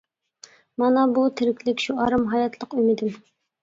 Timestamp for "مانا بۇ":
0.85-1.27